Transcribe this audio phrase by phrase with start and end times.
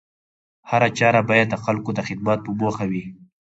[0.69, 3.03] هره چاره بايد د خلکو د خدمت په موخه وي